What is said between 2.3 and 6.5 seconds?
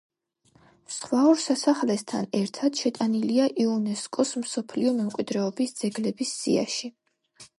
ერთად შეტანილია იუნესკოს მსოფლიო მემკვიდრეობის ძეგლების